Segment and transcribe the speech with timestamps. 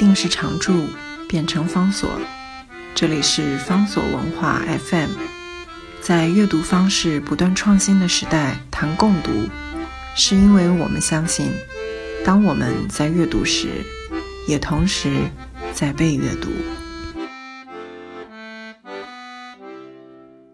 [0.00, 0.86] 定是常驻，
[1.28, 2.08] 变成方所。
[2.94, 5.10] 这里是方所文化 FM。
[6.00, 9.30] 在阅读方式不断创新的时代，谈共读，
[10.16, 11.52] 是因为我们相信，
[12.24, 13.68] 当我们在阅读时，
[14.48, 15.28] 也同时
[15.74, 16.48] 在被阅读。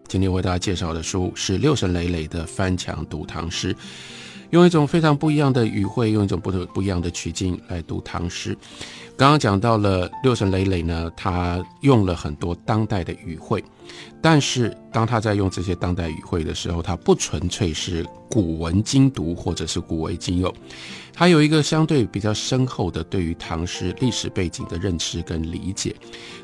[0.09, 3.73] 今天为大家介绍的书是六神磊磊的《翻墙读唐诗》。
[4.51, 8.57] 用一种非常不一样的语汇，用一种不同不一样的曲径来读唐诗。
[9.17, 13.63] 刚刚讲到了六神磊磊呢，他用了很多当代的语汇，
[14.29, 20.53] 但是当他在用这些当代语汇的时候，他不纯粹是古文精读或者是古为今用。
[21.13, 25.95] 他有一个相对比较深厚的对于唐诗历史背景的认知跟理解，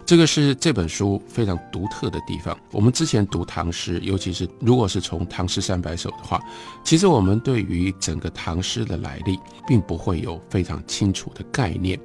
[0.06, 2.58] 这个是这本书非常独特的地方。
[2.72, 6.40] 我们之前读唐诗，尤其是如果是从《唐诗三百首》的话，
[6.86, 9.38] 其实我们对于整个唐诗的来历，
[9.68, 12.00] 并不会有非常清楚的概念，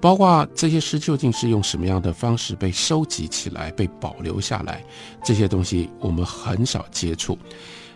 [0.00, 4.82] 包括这些诗究竟是用什么样的方式被收集起来、被保留下来，
[5.22, 7.38] 这些东西我们很少接触。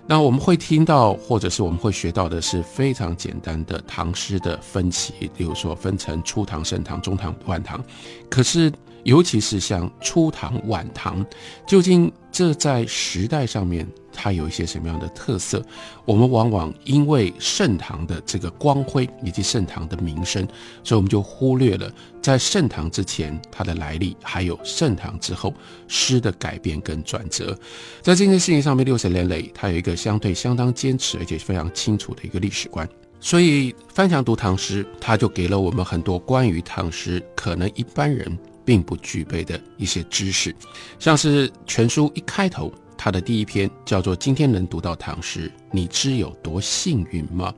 [0.06, 7.80] 那我们会听到，或者是我们会学到的是非常简单的唐诗的分歧，比如说分成初唐、盛唐、中唐、晚唐。
[8.28, 8.72] 可是，
[9.04, 11.24] 尤其是像初唐、晚唐，
[11.66, 13.86] 究竟这在时代上面？
[14.22, 15.64] 它有一些什么样的特色？
[16.04, 20.46] 我们往往因为盛唐的这个光辉以及盛唐的名声，
[20.84, 21.90] 所以我们就忽略了
[22.20, 25.54] 在盛唐之前它的来历，还有盛唐之后
[25.88, 27.58] 诗的改变跟转折。
[28.02, 32.86] 在这件事情上面，六神连累他有一个相对相当坚持而且非常清楚的一个历史观。
[33.20, 40.54] 所以翻墙读唐诗，他就给了我们很多关于唐诗可能一般人并不具备的一些知识，
[40.98, 42.70] 像是全书一开头。
[43.02, 47.50] 他的第一篇叫做《今天能读到唐诗，你知有多幸运吗？》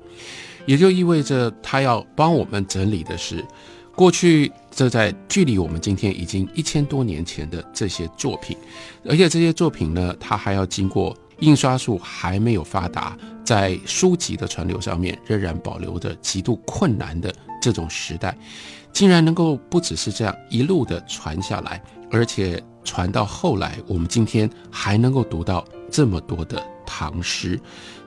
[0.66, 3.44] 也就意味着他要帮我们整理的是
[3.92, 8.56] 过去这在距离我们今天已经一千多年前的这些作品，
[9.04, 18.38] 而且这些作品呢，它还要经过印刷术还没有发达，在书籍的传流上面仍然保留着极度困难的这种时代，
[18.92, 21.82] 竟然能够不只是这样一路的传下来，
[22.12, 22.62] 而且。
[22.84, 27.60] 传到后来，我们今天还能够读到这么多的唐诗，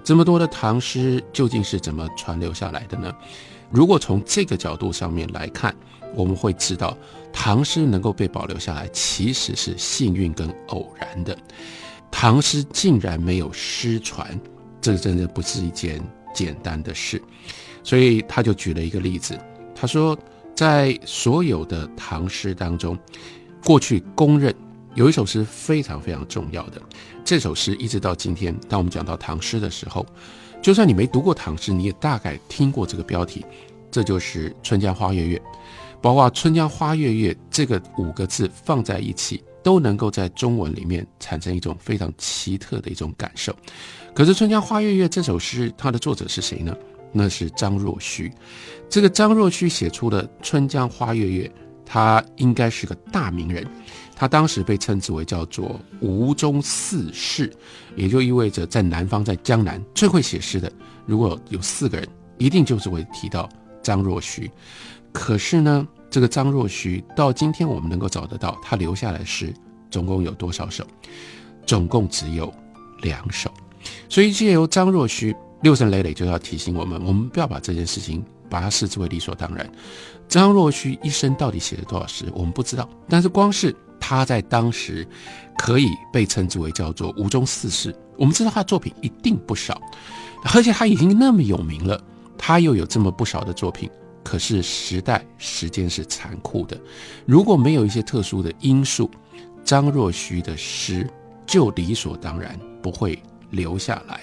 [0.03, 3.13] 这么多的唐诗究竟是怎么传流下来的呢？
[3.71, 5.75] 如果从这个角度上面来看，
[6.13, 6.97] 我们会知道
[7.33, 11.37] 唐诗能够被保留下来，其实是幸运跟偶然的。
[12.11, 14.39] 唐诗竟然没有失传，
[14.79, 16.01] 这真的不是一件
[16.33, 17.21] 简单的事。
[17.83, 19.37] 所以他就举了一个例子，
[19.75, 20.17] 他说，
[20.55, 22.97] 在所有的唐诗当中，
[23.63, 24.55] 过去公认。
[24.95, 26.81] 有一首诗非常非常重要的，
[27.23, 30.05] 这首诗一直到今天，当我们讲到唐诗的时候，
[30.61, 33.45] 就算你没读过唐诗，你也大概听过这个标题，
[33.91, 35.37] 这就是《春江花月夜》。
[36.01, 43.53] 包括“春江花月夜”这个五个字放在一起，都能够在中文里面产生一种非常奇特的一种感受。
[44.13, 46.75] 可是，《春江花月夜》这首诗，它的作者是谁呢？
[47.11, 48.31] 那是张若虚。
[48.87, 51.47] 这个张若虚写出的《春江花月夜》，
[51.85, 53.65] 他应该是个大名人。
[54.17, 57.51] 他当时被称之为叫做吴中四士，
[57.97, 60.71] 也就意味着在南方，在江南最会写诗的，
[61.05, 62.07] 如果有四个人，
[62.37, 63.49] 一定就是会提到
[63.83, 64.49] 张若虚。
[65.11, 69.53] 可是呢，这个张若虚到今天我们能够找得到他留下来的诗，
[69.91, 70.85] 总共有多少首？
[71.65, 72.53] 总共只有
[73.01, 73.51] 两首。
[74.07, 79.69] 所以借由张若虚，六神磊磊就要提醒我们，我们不要把这件事情把它视之为理所当然。
[80.27, 82.89] 张若虚一生到底写了多少诗，我们不知道。
[83.07, 85.07] 但是光是他在当时
[85.57, 87.95] 可以被称之为叫做吴中四士。
[88.17, 89.79] 我们知道他的作品一定不少，
[90.53, 92.01] 而且他已经那么有名了，
[92.37, 93.89] 他又有这么不少的作品。
[94.23, 96.75] 可是时代时间是残酷的，
[97.27, 99.11] 如果没有一些特殊的因素，
[99.63, 101.07] 张若虚的诗
[101.45, 104.21] 就理所当然不会留下来。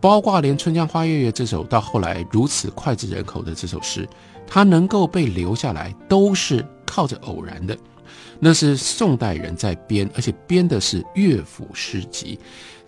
[0.00, 4.08] 包括连《春江花月夜》这首到后来如此脍炙人口的这首诗，
[4.46, 7.76] 它能够被留下来，都是靠着偶然的。
[8.38, 12.38] 那是宋代人在编，而且编的是乐府诗集，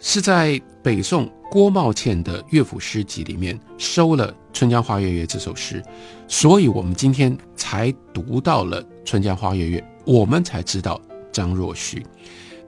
[0.01, 5.83] 是在北宋郭茂倩的乐府诗集里面收了《春江花月夜》这首诗，
[6.27, 10.99] 所以我们今天才读到了《春江花月夜》，我们才知道
[11.31, 12.03] 张若虚。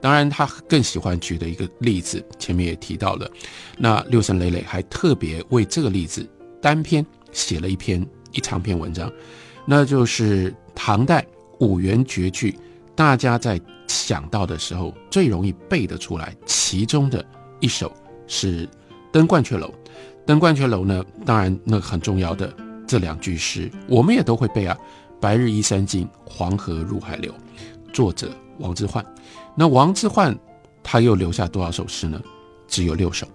[0.05, 3.27] 当然，他更喜欢举的一个例子，前面也提到了，
[3.75, 6.23] 那六神磊磊还特别为这个例子
[6.61, 9.11] 单篇写了一篇一长篇文章，
[9.65, 11.25] 那就是唐代
[11.59, 12.55] 五元绝句。
[12.93, 17.25] 大家在想到的时候最容易背得出来，其中的
[17.59, 17.91] 一首
[18.27, 18.67] 是
[19.11, 19.67] 《登鹳雀楼》。
[20.23, 22.55] 《登鹳雀楼》呢，当然那很重要的
[22.85, 24.77] 这两句诗，我们也都会背啊
[25.19, 27.31] ：“白日依山尽，黄河入海流》，
[27.91, 28.29] 作者
[28.59, 29.03] 王之涣。
[29.55, 30.37] 那王之涣
[30.83, 32.21] 他又留下多少首诗呢？
[32.67, 33.27] 只有六首。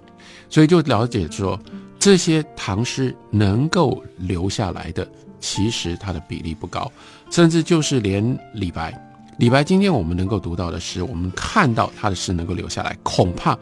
[0.48, 1.58] 所以就了解说，
[1.98, 5.08] 这些唐诗能够留下来的，
[5.38, 6.90] 其实它的比例不高，
[7.30, 8.92] 甚至就是连李白，
[9.38, 13.56] 李白今天我们能够读到的诗，我们看到他的诗能够留下来，恐怕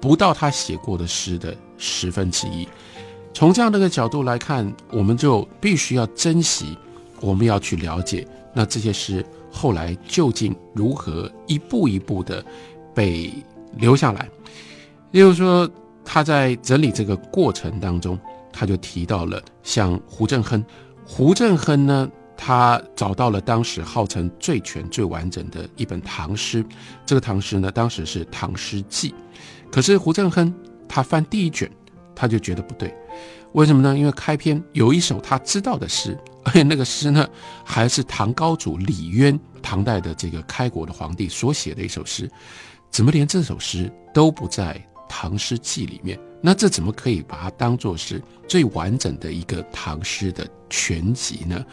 [0.00, 2.66] 不到他写过的诗的十分之一。
[3.32, 6.76] 从这样的一个角度来看，我们就必须要珍惜，
[7.20, 9.24] 我们要去了解，那这些诗
[9.54, 12.44] 后来究竟如何一步一步的
[12.92, 13.32] 被
[13.76, 14.28] 留下来。
[15.12, 15.70] 例如说。
[16.06, 18.20] 他在整理这个过程当中，
[18.52, 20.62] 他就提到了像胡振亨。
[21.06, 22.06] 胡振亨呢，
[22.36, 26.62] 他找到了当时号称最全、最完整的一本唐诗。
[27.06, 29.10] 这个唐诗呢，当时是《唐诗记》。
[29.72, 30.54] 可是胡振亨
[30.86, 31.70] 他翻第一卷，
[32.14, 32.94] 他就觉得不对。
[33.52, 33.96] 为什么呢？
[33.96, 37.28] 因为开篇有一首他知道的诗， 而且那个诗呢，
[37.64, 42.30] 还是唐高祖李渊，唐代的这个开国的皇帝所写的一首诗。
[42.90, 44.80] 怎么连这首诗都不在？
[45.06, 51.64] 唐诗记里面，那这怎么可以把它当做是最完整的一个唐诗的全集呢？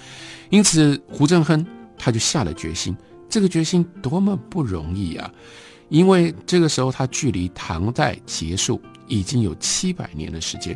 [0.52, 1.66] 因此，胡正亨
[1.98, 2.96] 他就下了决心，
[3.28, 5.32] 这个决心多么不容易啊！
[5.90, 8.80] 因为这个时候他距离唐代结束
[9.12, 10.76] 已经有七百年的时间，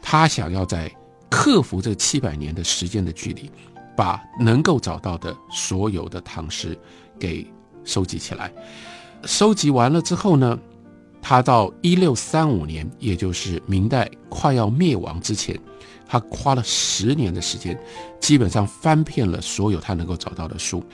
[0.00, 0.90] 他想要在
[1.28, 3.50] 克服这七百年的时间的距离，
[3.96, 6.78] 把能够找到的所有的唐诗
[7.18, 7.44] 给
[7.84, 8.52] 收集起来。
[9.24, 10.56] 收集完了之后呢？
[11.26, 15.58] 他到一六三五年，也就是明代快要灭亡之前，
[16.06, 17.80] 他花了十年的时间，
[18.20, 20.84] 基本上翻遍了所有他能够找到的书，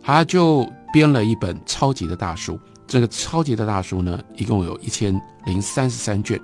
[0.00, 2.56] 他就编了一本超级的大书。
[2.90, 5.14] 这个超级的大书呢，一共有一千
[5.46, 6.40] 零三十三卷，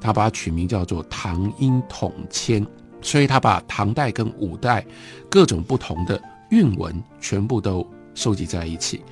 [0.00, 2.64] 他把它取名叫做《唐音统签》，
[3.02, 4.82] 所以他把唐代跟五代
[5.28, 6.18] 各种不同的
[6.48, 9.02] 韵文全部都收集在一起。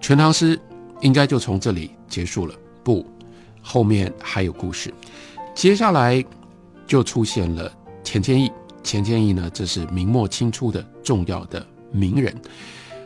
[0.00, 0.58] 全唐诗
[1.02, 3.04] 应该就从这里结束了，不。
[3.60, 4.92] 后面还有故事，
[5.54, 6.24] 接下来
[6.86, 7.70] 就出现了
[8.02, 8.50] 钱谦益。
[8.82, 12.34] 钱谦益呢，这是明末清初的重要的名人。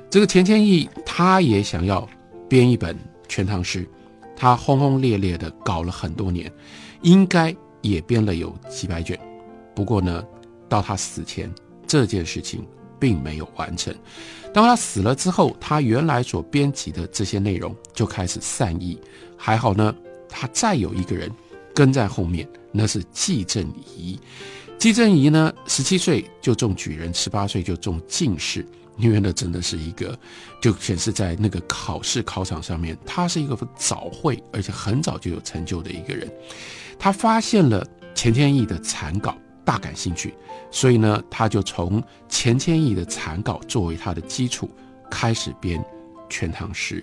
[0.09, 2.09] 这个钱谦益他也想要
[2.49, 2.97] 编一本
[3.29, 3.89] 全唐诗，
[4.37, 6.51] 他轰轰烈烈的搞了很多年，
[7.03, 9.19] 应该也编了有几百卷。
[9.75, 10.25] 不过呢，
[10.69, 11.53] 到他死前，
[11.87, 12.67] 这件事情
[12.99, 13.95] 并没有完成。
[14.53, 18.99] 当他死了之后，他原来所编辑的这些内容就开始散佚。
[19.37, 19.95] 还好呢。
[20.31, 21.31] 他再有一个人
[21.75, 23.67] 跟在后面，那是季正
[23.97, 24.21] 仪。
[24.79, 28.65] 季正仪呢，十七岁就中举人，十八岁就中进士。
[28.97, 30.19] 因为那真的是一个，
[30.61, 36.29] 就显示在那个考试考场上面，他是一个早会，而且很早就有成就的一个人。
[36.99, 40.35] 他发现了钱谦益的残稿，大感兴趣，
[40.71, 44.69] 所以呢，他就从钱谦益的残稿作为他的基础，
[45.09, 45.79] 开始编
[46.29, 47.01] 《全唐诗》。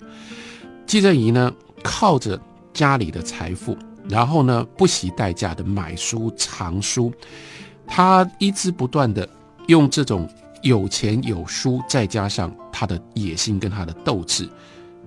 [0.86, 2.40] 季正仪呢，靠着。
[2.74, 3.78] 家里的财富，
[4.10, 7.10] 然后呢，不惜代价的买书藏书，
[7.88, 9.28] 他一直不断的
[9.68, 10.30] 用这种
[10.62, 14.50] 有钱有书，再加上他的野心跟他的斗志，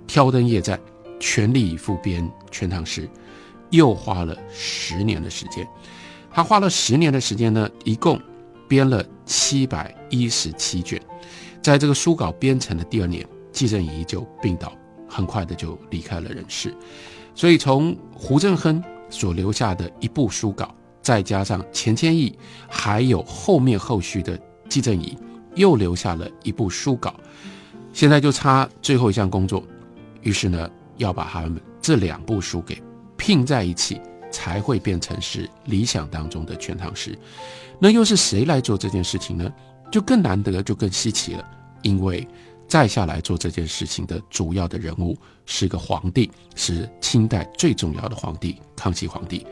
[0.07, 0.79] 挑灯夜战，
[1.19, 3.03] 全力以赴编《全唐诗》，
[3.71, 5.67] 又花了十年的时间。
[6.31, 8.21] 他花了十年的时间呢，一共
[8.69, 11.01] 编了七百一十七卷。
[11.61, 14.73] 在这个书稿编成的第二年，季正仪就病倒，
[15.09, 16.73] 很快的就离开了人世。
[17.35, 20.75] 所以，从胡振亨所留下的一部书稿，
[21.09, 22.39] 再加上钱谦益，
[22.69, 24.39] 还有后面后续的
[24.69, 25.17] 季正仪，
[25.55, 27.15] 又留下了一部书稿。
[27.95, 29.65] 现在就差最后一项工作，
[30.21, 32.83] 于是呢，要把他们这两部书给
[33.17, 33.99] 拼在一起，
[34.31, 37.19] 才会变成是理想当中的全唐诗。
[37.79, 39.51] 那又是谁来做这件事情呢？
[39.91, 41.45] 就更难得，就更稀奇了，
[41.81, 42.29] 因为。
[42.69, 49.47] 再下来做这件事情的主要的人物是个皇帝，是清代最重要的皇帝——康熙皇帝。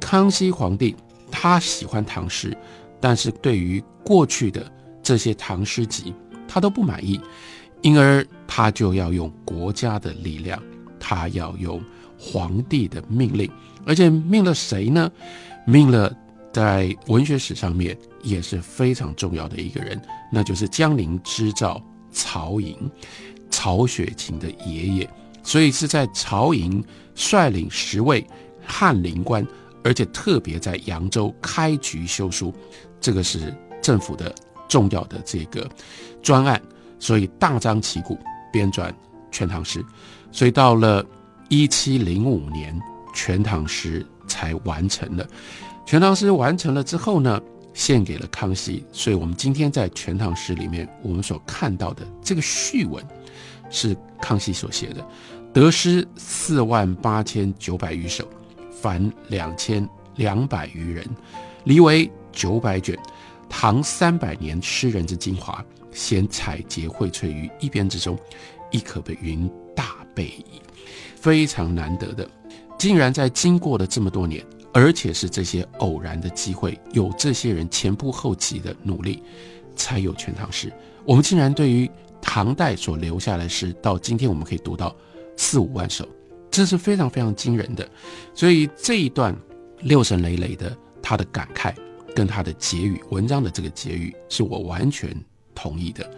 [0.00, 0.94] 康熙皇帝
[1.30, 2.56] 他喜欢唐诗，
[3.00, 4.70] 但是对于过去的
[5.02, 6.14] 这些唐诗集，
[6.46, 7.20] 他都不满意，
[7.80, 10.62] 因而他就要用国家的力量，
[11.00, 11.82] 他要用
[12.16, 13.50] 皇帝的命令，
[13.84, 15.10] 而且命了谁呢？
[15.66, 16.14] 命了
[16.52, 20.00] 在文学史上面也是非常重要的一个人，
[20.30, 21.82] 那就是江陵织造。
[22.12, 22.76] 曹寅，
[23.50, 25.08] 曹雪芹的爷爷，
[25.42, 28.24] 所以是在曹寅率领十位
[28.64, 29.46] 翰林官，
[29.82, 32.54] 而且特别在扬州开局修书，
[33.00, 34.32] 这个是政府的
[34.68, 35.68] 重要的这个
[36.22, 36.60] 专案，
[36.98, 38.18] 所以大张旗鼓
[38.52, 38.88] 编撰
[39.30, 39.80] 《全唐诗》，
[40.30, 41.04] 所以到了
[41.48, 42.74] 一七零五年，
[43.14, 45.24] 《全唐诗》才完成了。
[45.84, 47.40] 《全唐诗》完成了之后呢，
[47.74, 53.04] 献给了康熙，所以我们今天在《全唐诗》里面，我们所看到的这个序文
[53.70, 55.06] 是康熙所写的
[55.52, 58.28] ：“得诗四万八千九百余首，
[58.70, 61.06] 凡两千两百余人，
[61.64, 62.98] 离为九百卷。
[63.48, 68.18] 唐三百年诗人之精华，先采撷荟萃于一编之中，
[68.70, 70.60] 亦可被云大备矣。”
[71.16, 72.28] 非常难得的，
[72.76, 74.44] 竟然在经过了这么多年。
[74.72, 79.22] 而且是这些偶然的机会，有这些人前仆后继的努力，
[79.76, 80.68] 才有《全唐诗》。
[81.04, 84.94] 我们竟然对于唐代所留下来的诗，到今天我们可以读到
[85.36, 86.08] 四五万首，
[86.50, 87.88] 这是非常非常惊人的。
[88.34, 89.36] 所以这一段
[89.80, 91.74] 六神累累的他的感慨，
[92.14, 95.14] 跟他的结语文章的这个结语，是我完全
[95.54, 96.08] 同意的。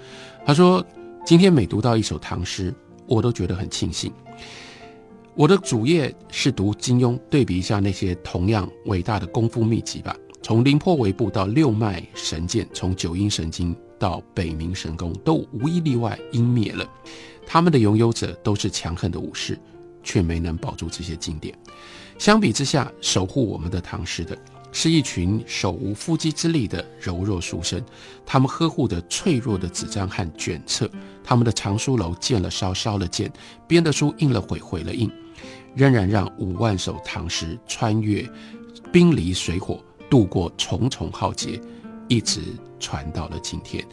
[0.47, 0.85] 他说
[1.25, 2.73] ：“今天每读到一首唐诗，
[3.07, 4.13] 我都觉得很庆幸。”
[5.37, 10.17] 我的主业是读金庸，对比一下那些同样伟大的功夫秘籍吧。
[10.41, 16.87] 从凌波微步到六脉神剑，从九阴神经到北冥神功，都无一例外湮灭了。
[17.45, 19.59] 他们的拥有者都是强横的武士，
[20.05, 21.53] 却没能保住这些经典。
[22.17, 24.39] 相比之下，守护我们的唐诗的
[24.71, 27.85] 是一群手无缚鸡之力的柔弱书生，
[28.25, 30.89] 他们呵护的脆弱的纸张和卷册，
[31.25, 33.33] 他们的藏书楼建了烧，烧了建，
[33.67, 35.11] 编的书印了毁，毁了印。
[35.75, 38.29] 仍然让五万首唐诗穿越
[38.93, 41.61] 冰离水火，度过重重浩劫，
[42.09, 42.41] 一直
[42.79, 43.85] 传到了今天。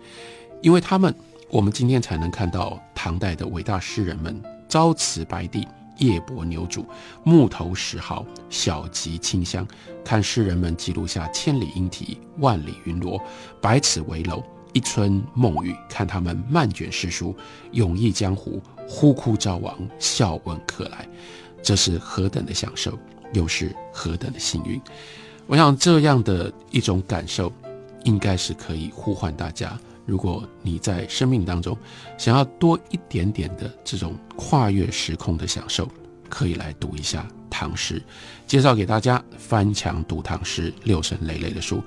[0.62, 1.14] 因为他们，
[1.50, 6.86] 我们今天才能看到唐代的伟大诗人们朝辞白帝、夜泊牛渚、
[7.24, 9.68] 木头石壕、小集清香，
[10.06, 13.20] 看诗人们记录下千里莺啼、万里云罗、
[13.60, 17.36] 百尺围楼、一春梦雨，看他们漫卷诗书、
[17.72, 21.08] 咏忆江湖、呼哭招王、笑问客来。
[21.62, 22.98] 这是何等的享受，
[23.34, 24.82] 又是何等的幸运！
[25.48, 27.52] 我想这样的一种感受，
[28.04, 29.78] 应该是可以呼唤大家。
[30.06, 31.78] 如果你在生命当中
[32.18, 35.88] 想要多一点点的这种跨越时空的享受，
[36.28, 38.02] 可以来读一下唐诗，
[38.48, 41.84] 介绍给大家翻墙读唐诗，六神累累的书。